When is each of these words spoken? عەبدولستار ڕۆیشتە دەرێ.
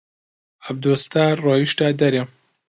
عەبدولستار 0.65 1.35
ڕۆیشتە 1.45 1.87
دەرێ. 2.01 2.23